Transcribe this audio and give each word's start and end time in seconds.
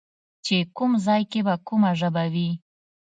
چې 0.45 0.55
کوم 0.75 0.91
ځای 1.05 1.21
کې 1.31 1.39
به 1.47 1.55
کومه 1.67 1.91
ژبه 1.99 2.23
وي 2.33 2.49